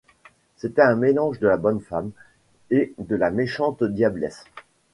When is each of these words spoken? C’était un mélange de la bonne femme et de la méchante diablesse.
C’était 0.57 0.81
un 0.81 0.95
mélange 0.95 1.37
de 1.37 1.47
la 1.47 1.57
bonne 1.57 1.79
femme 1.79 2.09
et 2.71 2.95
de 2.97 3.15
la 3.15 3.29
méchante 3.29 3.83
diablesse. 3.83 4.45